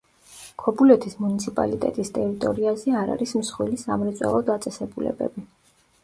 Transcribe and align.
ქობულეთის 0.61 1.17
მუნიციპალიტეტის 1.25 2.09
ტერიტორიაზე 2.15 2.93
არ 3.01 3.11
არის 3.15 3.33
მსხვილი 3.41 3.77
სამრეწველო 3.83 4.41
დაწესებულებები. 4.49 5.45